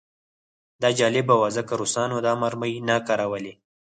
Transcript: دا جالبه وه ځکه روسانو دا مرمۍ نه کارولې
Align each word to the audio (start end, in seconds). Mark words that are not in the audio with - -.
دا 0.81 0.89
جالبه 0.99 1.33
وه 1.39 1.49
ځکه 1.57 1.71
روسانو 1.81 2.17
دا 2.25 2.33
مرمۍ 2.41 2.73
نه 2.87 2.95
کارولې 3.07 3.53